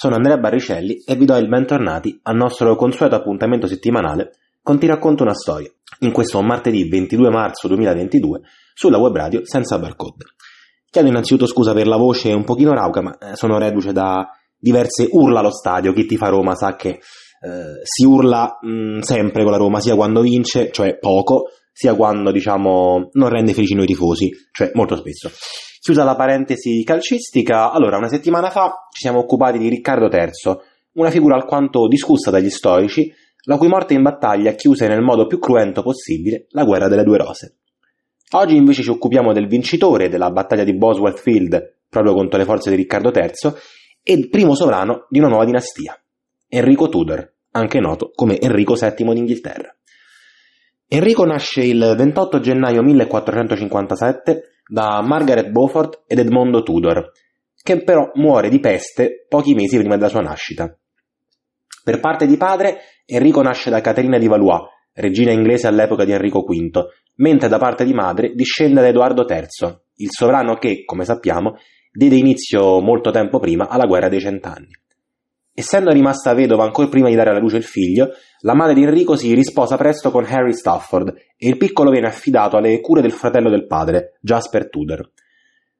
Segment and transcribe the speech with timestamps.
[0.00, 4.30] Sono Andrea Barricelli e vi do il bentornati al nostro consueto appuntamento settimanale
[4.62, 8.40] con Ti racconto una storia, in questo martedì 22 marzo 2022
[8.72, 10.24] sulla web radio senza barcode.
[10.90, 14.26] Chiedo innanzitutto scusa per la voce un pochino rauca, ma eh, sono reduce da
[14.56, 15.92] diverse urla allo stadio.
[15.92, 19.80] Chi ti fa Roma sa che eh, si urla mh, mm, sempre con la Roma,
[19.80, 24.96] sia quando vince, cioè poco, sia quando diciamo non rende felici noi tifosi, cioè molto
[24.96, 25.30] spesso.
[25.80, 30.58] Chiusa la parentesi calcistica, allora una settimana fa ci siamo occupati di Riccardo III,
[30.96, 33.10] una figura alquanto discussa dagli storici,
[33.44, 37.16] la cui morte in battaglia chiuse nel modo più cruento possibile la guerra delle due
[37.16, 37.60] rose.
[38.32, 42.68] Oggi invece ci occupiamo del vincitore della battaglia di Bosworth Field, proprio contro le forze
[42.68, 43.54] di Riccardo III,
[44.02, 45.98] e primo sovrano di una nuova dinastia,
[46.46, 49.74] Enrico Tudor, anche noto come Enrico VII d'Inghilterra.
[50.88, 57.10] Enrico nasce il 28 gennaio 1457 da Margaret Beaufort ed Edmondo Tudor,
[57.60, 60.72] che però muore di peste pochi mesi prima della sua nascita.
[61.82, 64.62] Per parte di padre, Enrico nasce da Caterina di Valois,
[64.94, 66.84] regina inglese all'epoca di Enrico V,
[67.16, 71.56] mentre da parte di madre discende da Edoardo III, il sovrano che, come sappiamo,
[71.90, 74.68] diede inizio molto tempo prima alla guerra dei cent'anni.
[75.60, 79.14] Essendo rimasta vedova ancora prima di dare alla luce il figlio, la madre di Enrico
[79.14, 83.50] si risposa presto con Harry Stafford e il piccolo viene affidato alle cure del fratello
[83.50, 85.10] del padre, Jasper Tudor.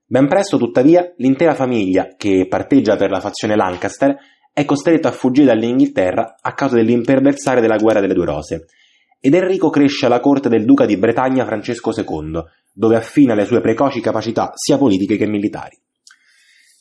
[0.04, 4.14] Ben presto, tuttavia, l'intera famiglia, che parteggia per la fazione Lancaster,
[4.52, 8.66] è costretta a fuggire dall'Inghilterra a causa dell'imperversare della guerra delle due rose.
[9.18, 12.38] Ed Enrico cresce alla corte del duca di Bretagna Francesco II,
[12.70, 15.74] dove affina le sue precoci capacità sia politiche che militari.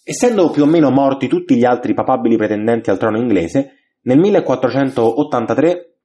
[0.09, 3.73] Essendo più o meno morti tutti gli altri papabili pretendenti al trono inglese,
[4.05, 5.97] nel 1483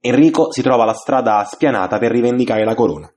[0.00, 3.08] Enrico si trova alla strada spianata per rivendicare la corona.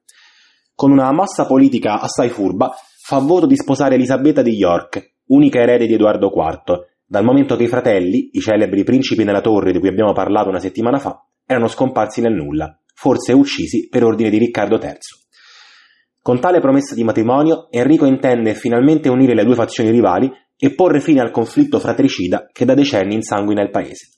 [0.76, 2.72] Con una mossa politica assai furba,
[3.02, 7.64] fa voto di sposare Elisabetta di York, unica erede di Edoardo IV, dal momento che
[7.64, 11.68] i fratelli, i celebri principi nella torre di cui abbiamo parlato una settimana fa, erano
[11.68, 15.25] scomparsi nel nulla, forse uccisi per ordine di Riccardo III.
[16.26, 20.28] Con tale promessa di matrimonio, Enrico intende finalmente unire le due fazioni rivali
[20.58, 24.18] e porre fine al conflitto fratricida che da decenni insanguina il paese.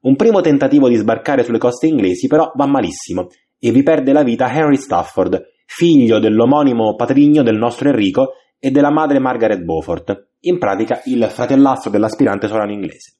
[0.00, 3.28] Un primo tentativo di sbarcare sulle coste inglesi però va malissimo
[3.60, 8.90] e vi perde la vita Henry Stafford, figlio dell'omonimo patrigno del nostro Enrico e della
[8.90, 13.18] madre Margaret Beaufort, in pratica il fratellastro dell'aspirante sovrano inglese.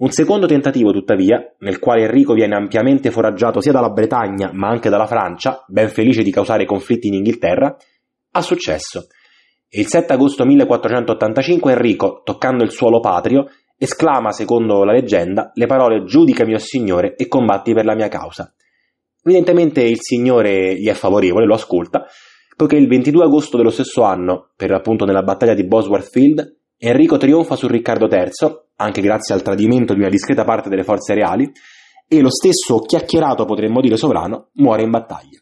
[0.00, 4.88] Un secondo tentativo, tuttavia, nel quale Enrico viene ampiamente foraggiato sia dalla Bretagna ma anche
[4.88, 7.76] dalla Francia, ben felice di causare conflitti in Inghilterra,
[8.30, 9.08] ha successo.
[9.68, 16.04] Il 7 agosto 1485 Enrico, toccando il suolo patrio, esclama, secondo la leggenda, le parole
[16.04, 18.54] Giudicami, o Signore, e combatti per la mia causa.
[19.22, 22.06] Evidentemente il Signore gli è favorevole, lo ascolta,
[22.56, 27.18] poiché il 22 agosto dello stesso anno, per appunto nella battaglia di Bosworth Field, Enrico
[27.18, 28.30] trionfa su Riccardo III,
[28.80, 31.50] anche grazie al tradimento di una discreta parte delle forze reali,
[32.08, 35.38] e lo stesso chiacchierato, potremmo dire sovrano, muore in battaglia.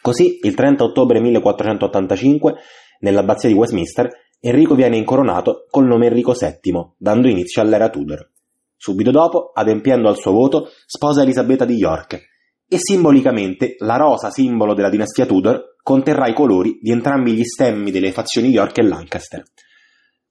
[0.00, 2.54] Così, il 30 ottobre 1485,
[3.00, 4.08] nell'abbazia di Westminster,
[4.40, 8.30] Enrico viene incoronato col nome Enrico VII, dando inizio all'era Tudor.
[8.76, 12.34] Subito dopo, adempiendo al suo voto, sposa Elisabetta di York
[12.68, 17.90] e simbolicamente la rosa simbolo della dinastia Tudor conterrà i colori di entrambi gli stemmi
[17.90, 19.42] delle fazioni York e Lancaster.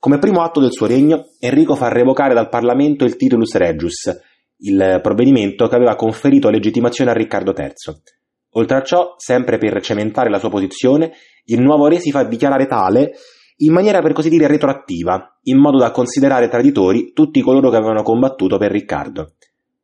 [0.06, 4.16] Come primo atto del suo regno, Enrico fa revocare dal Parlamento il Titulus Regius,
[4.58, 7.74] il provvedimento che aveva conferito legittimazione a Riccardo III.
[8.52, 11.14] Oltre a ciò, sempre per cementare la sua posizione,
[11.46, 13.14] il nuovo re si fa dichiarare tale
[13.62, 18.04] in maniera per così dire retroattiva, in modo da considerare traditori tutti coloro che avevano
[18.04, 19.34] combattuto per Riccardo.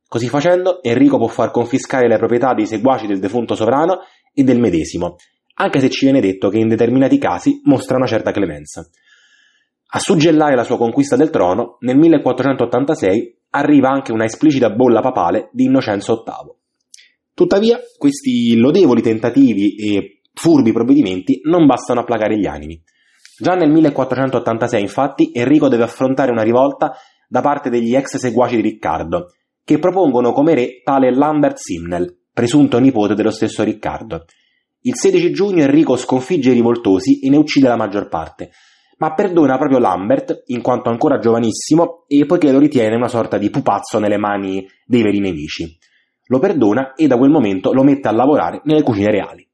[0.08, 4.02] Così facendo, Enrico può far confiscare le proprietà dei seguaci del defunto sovrano
[4.36, 5.16] e del medesimo,
[5.56, 8.88] anche se ci viene detto che in determinati casi mostra una certa clemenza.
[9.94, 15.50] A suggellare la sua conquista del trono, nel 1486 arriva anche una esplicita bolla papale
[15.52, 16.56] di Innocenzo VIII.
[17.34, 22.82] Tuttavia, questi lodevoli tentativi e furbi provvedimenti non bastano a placare gli animi.
[23.38, 26.94] Già nel 1486, infatti, Enrico deve affrontare una rivolta
[27.28, 32.80] da parte degli ex seguaci di Riccardo, che propongono come re tale Lambert Simnel, presunto
[32.80, 34.24] nipote dello stesso Riccardo.
[34.84, 38.52] Il 16 giugno Enrico sconfigge i rivoltosi e ne uccide la maggior parte,
[39.02, 43.50] ma perdona proprio Lambert, in quanto ancora giovanissimo, e poiché lo ritiene una sorta di
[43.50, 45.76] pupazzo nelle mani dei veri nemici.
[46.28, 49.50] Lo perdona e da quel momento lo mette a lavorare nelle cucine reali.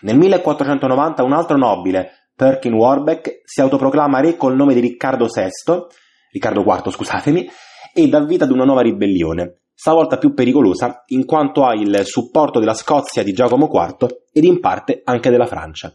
[0.00, 5.86] Nel 1490 un altro nobile, Perkin Warbeck, si autoproclama re col nome di Riccardo VI,
[6.32, 7.48] Riccardo IV scusatemi,
[7.94, 12.58] e dà vita ad una nuova ribellione, stavolta più pericolosa in quanto ha il supporto
[12.58, 15.94] della Scozia di Giacomo IV ed in parte anche della Francia.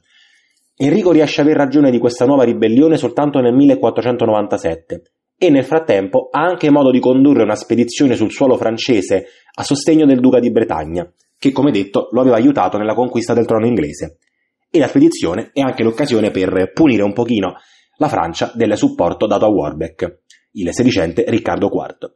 [0.78, 5.02] Enrico riesce a aver ragione di questa nuova ribellione soltanto nel 1497
[5.38, 10.06] e nel frattempo ha anche modo di condurre una spedizione sul suolo francese a sostegno
[10.06, 14.18] del duca di Bretagna, che come detto lo aveva aiutato nella conquista del trono inglese.
[14.70, 17.56] E la spedizione è anche l'occasione per punire un pochino
[17.98, 20.20] la Francia del supporto dato a Warbeck,
[20.54, 22.12] il sedicente Riccardo IV.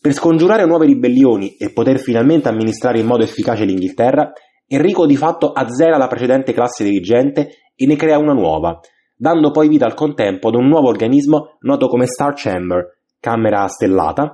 [0.00, 4.32] Per scongiurare nuove ribellioni e poter finalmente amministrare in modo efficace l'Inghilterra,
[4.72, 8.78] Enrico di fatto azzera la precedente classe dirigente e ne crea una nuova,
[9.16, 14.32] dando poi vita al contempo ad un nuovo organismo noto come Star Chamber, Camera Stellata,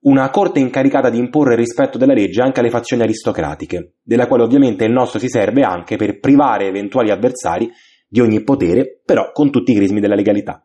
[0.00, 4.42] una corte incaricata di imporre il rispetto della legge anche alle fazioni aristocratiche, della quale
[4.42, 7.70] ovviamente il nostro si serve anche per privare eventuali avversari
[8.06, 10.62] di ogni potere, però con tutti i crismi della legalità.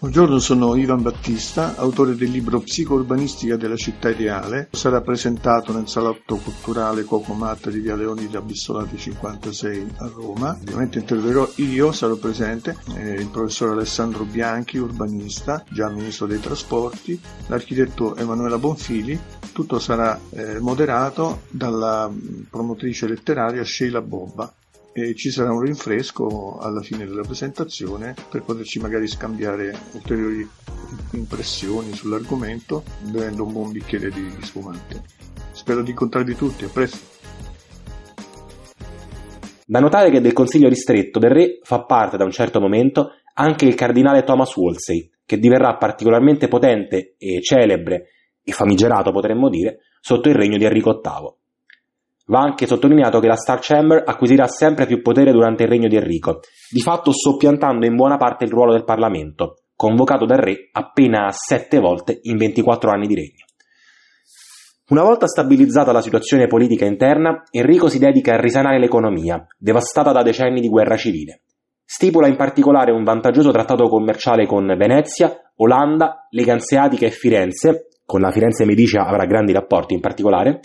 [0.00, 4.68] Buongiorno, sono Ivan Battista, autore del libro Psicourbanistica della città ideale.
[4.70, 10.56] Sarà presentato nel salotto culturale Coco Matta di Via Leonida Bissolati 56 a Roma.
[10.58, 17.20] Ovviamente interverrò io, sarò presente, eh, il professor Alessandro Bianchi, urbanista, già ministro dei trasporti,
[17.48, 19.20] l'architetto Emanuela Bonfili.
[19.52, 22.10] Tutto sarà eh, moderato dalla
[22.48, 24.50] promotrice letteraria Sheila Bobba
[24.92, 30.48] e ci sarà un rinfresco alla fine della presentazione per poterci magari scambiare ulteriori
[31.12, 35.02] impressioni sull'argomento bevendo un buon bicchiere di spumante.
[35.52, 37.18] Spero di incontrarvi tutti, a presto!
[39.66, 43.66] Da notare che del consiglio ristretto del re fa parte da un certo momento anche
[43.66, 48.08] il cardinale Thomas Wolsey, che diverrà particolarmente potente e celebre
[48.42, 51.39] e famigerato potremmo dire sotto il regno di Enrico VIII.
[52.30, 55.96] Va anche sottolineato che la Star Chamber acquisirà sempre più potere durante il regno di
[55.96, 56.38] Enrico,
[56.70, 61.80] di fatto soppiantando in buona parte il ruolo del Parlamento, convocato dal re appena sette
[61.80, 63.46] volte in 24 anni di regno.
[64.90, 70.22] Una volta stabilizzata la situazione politica interna, Enrico si dedica a risanare l'economia, devastata da
[70.22, 71.42] decenni di guerra civile.
[71.84, 78.20] Stipula in particolare un vantaggioso trattato commerciale con Venezia, Olanda, Lega Anseatica e Firenze, con
[78.20, 80.60] la Firenze Medicia avrà grandi rapporti in particolare,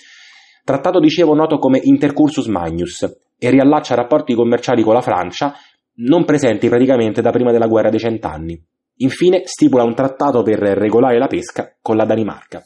[0.65, 3.03] trattato dicevo noto come Intercursus Magnus
[3.37, 5.53] e riallaccia rapporti commerciali con la Francia
[5.97, 8.59] non presenti praticamente da prima della guerra dei cent'anni.
[8.97, 12.63] Infine stipula un trattato per regolare la pesca con la Danimarca.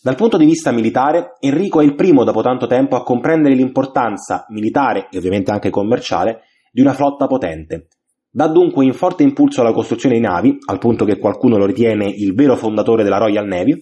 [0.00, 4.46] Dal punto di vista militare, Enrico è il primo dopo tanto tempo a comprendere l'importanza
[4.50, 7.88] militare e ovviamente anche commerciale di una flotta potente.
[8.30, 12.06] Dà dunque un forte impulso alla costruzione di navi, al punto che qualcuno lo ritiene
[12.06, 13.80] il vero fondatore della Royal Navy,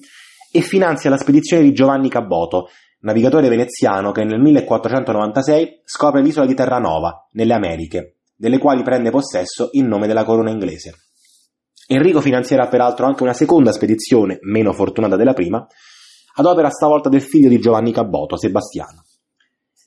[0.52, 2.68] e finanzia la spedizione di Giovanni Caboto,
[3.00, 9.70] navigatore veneziano che nel 1496 scopre l'isola di Terranova, nelle Americhe, delle quali prende possesso
[9.72, 10.94] in nome della corona inglese.
[11.88, 15.66] Enrico finanzierà peraltro anche una seconda spedizione, meno fortunata della prima,
[16.34, 19.04] ad opera stavolta del figlio di Giovanni Caboto, Sebastiano.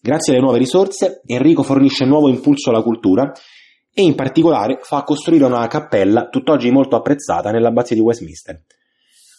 [0.02, 3.32] Grazie alle nuove risorse, Enrico fornisce nuovo impulso alla cultura
[3.92, 8.62] e in particolare fa costruire una cappella tutt'oggi molto apprezzata nell'abbazia di Westminster,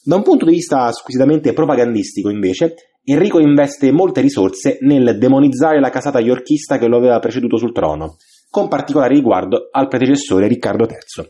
[0.06, 5.90] da un punto di vista squisitamente propagandistico, invece, Enrico investe molte risorse nel demonizzare la
[5.90, 8.14] casata yorkista che lo aveva preceduto sul trono,
[8.48, 11.28] con particolare riguardo al predecessore Riccardo III.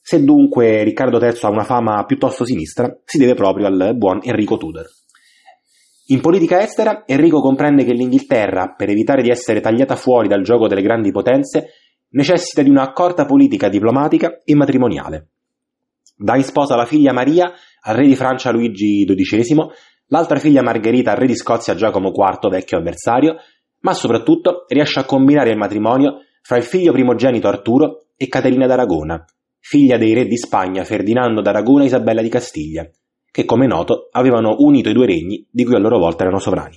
[0.00, 4.56] Se dunque Riccardo III ha una fama piuttosto sinistra, si deve proprio al buon Enrico
[4.56, 4.86] Tudor.
[6.06, 10.68] In politica estera, Enrico comprende che l'Inghilterra, per evitare di essere tagliata fuori dal gioco
[10.68, 11.70] delle grandi potenze,
[12.10, 15.26] necessita di una accorta politica diplomatica e matrimoniale.
[16.22, 17.52] Dà in sposa la figlia Maria
[17.82, 19.56] al re di Francia Luigi XII,
[20.06, 23.36] l'altra figlia Margherita al re di Scozia Giacomo IV, vecchio avversario,
[23.80, 29.24] ma soprattutto riesce a combinare il matrimonio fra il figlio primogenito Arturo e Caterina d'Aragona,
[29.58, 32.88] figlia dei re di Spagna Ferdinando d'Aragona e Isabella di Castiglia,
[33.28, 36.76] che come noto avevano unito i due regni di cui a loro volta erano sovrani.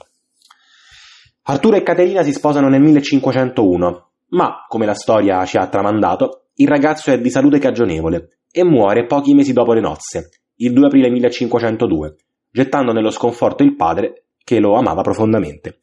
[1.43, 6.67] Arturo e Caterina si sposano nel 1501, ma, come la storia ci ha tramandato, il
[6.67, 11.09] ragazzo è di salute cagionevole e muore pochi mesi dopo le nozze, il 2 aprile
[11.09, 12.15] 1502,
[12.49, 15.79] gettando nello sconforto il padre che lo amava profondamente.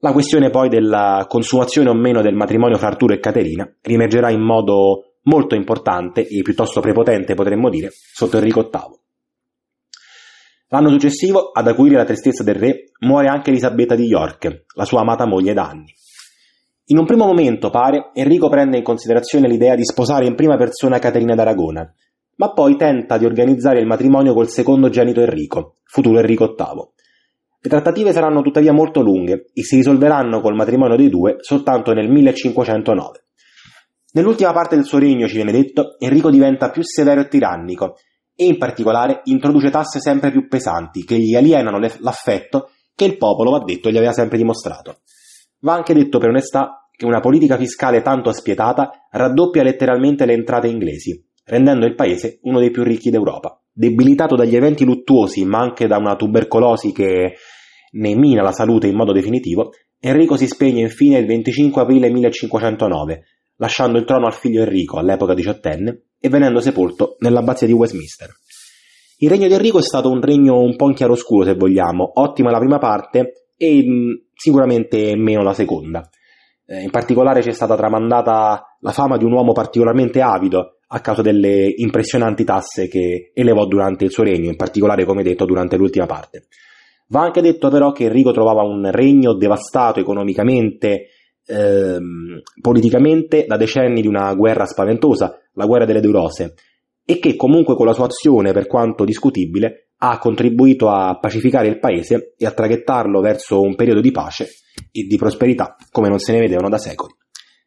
[0.00, 4.42] La questione poi della consumazione o meno del matrimonio fra Arturo e Caterina riemergerà in
[4.42, 9.00] modo molto importante e piuttosto prepotente potremmo dire sotto Enrico VIII.
[10.68, 15.00] L'anno successivo, ad acuire la tristezza del re, muore anche Elisabetta di York, la sua
[15.00, 15.94] amata moglie da anni.
[16.88, 21.00] In un primo momento, pare, Enrico prende in considerazione l'idea di sposare in prima persona
[21.00, 21.92] Caterina d'Aragona,
[22.36, 26.88] ma poi tenta di organizzare il matrimonio col secondogenito Enrico, futuro Enrico VIII.
[27.60, 32.08] Le trattative saranno tuttavia molto lunghe e si risolveranno col matrimonio dei due soltanto nel
[32.08, 33.24] 1509.
[34.12, 37.96] Nell'ultima parte del suo regno, ci viene detto, Enrico diventa più severo e tirannico
[38.32, 43.50] e in particolare introduce tasse sempre più pesanti che gli alienano l'affetto che il popolo,
[43.50, 44.98] va detto, gli aveva sempre dimostrato.
[45.60, 50.68] Va anche detto per onestà che una politica fiscale tanto spietata raddoppia letteralmente le entrate
[50.68, 53.60] inglesi, rendendo il paese uno dei più ricchi d'Europa.
[53.72, 57.34] Debilitato dagli eventi luttuosi, ma anche da una tubercolosi che
[57.92, 63.24] ne mina la salute in modo definitivo, Enrico si spegne infine il 25 aprile 1509,
[63.56, 68.30] lasciando il trono al figlio Enrico, all'epoca diciottenne, e venendo sepolto nell'abbazia di Westminster.
[69.18, 72.50] Il regno di Enrico è stato un regno un po' in chiaroscuro, se vogliamo, ottima
[72.50, 76.08] la prima parte e mm, sicuramente meno la seconda.
[76.66, 81.00] Eh, in particolare ci è stata tramandata la fama di un uomo particolarmente avido a
[81.00, 85.76] causa delle impressionanti tasse che elevò durante il suo regno, in particolare, come detto, durante
[85.76, 86.46] l'ultima parte.
[87.08, 91.08] Va anche detto però che Enrico trovava un regno devastato economicamente,
[91.46, 96.54] ehm, politicamente, da decenni di una guerra spaventosa, la guerra delle Deurose,
[97.04, 101.78] e che comunque con la sua azione, per quanto discutibile, ha contribuito a pacificare il
[101.78, 104.48] paese e a traghettarlo verso un periodo di pace
[104.90, 107.14] e di prosperità come non se ne vedevano da secoli.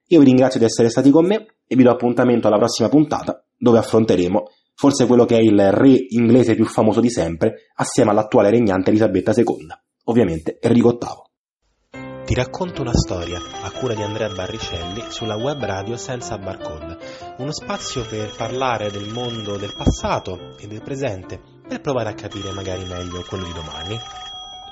[0.08, 3.44] Io vi ringrazio di essere stati con me e vi do appuntamento alla prossima puntata
[3.56, 4.46] dove affronteremo
[4.80, 9.34] forse quello che è il re inglese più famoso di sempre, assieme all'attuale regnante Elisabetta
[9.36, 9.68] II,
[10.06, 12.24] ovviamente Enrico VIII.
[12.24, 16.98] Ti racconto una storia a cura di Andrea Barricelli sulla web radio senza barcode,
[17.40, 21.42] uno spazio per parlare del mondo del passato e del presente,
[21.80, 24.00] per provare a capire magari meglio quello di domani.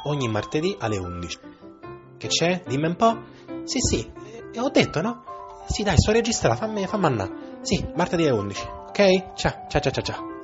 [0.04, 1.40] Ogni martedì alle 11.
[2.18, 2.64] Che c'è?
[2.68, 3.18] Dimmi un po'.
[3.64, 4.12] Sì, sì,
[4.54, 5.24] eh, ho detto, no?
[5.68, 7.32] Sì, dai, sto registrando, fammi, fammi andare.
[7.62, 8.68] Sì, martedì alle 11.
[8.88, 9.34] Ok?
[9.36, 10.37] Ciao, ciao, ciao, ciao.